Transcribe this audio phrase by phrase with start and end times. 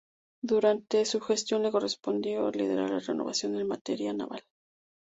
[0.41, 4.41] Durante su gestión le correspondió liderar la renovación del material naval.